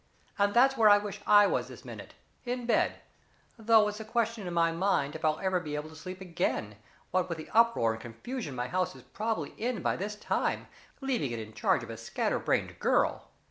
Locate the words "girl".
12.79-13.29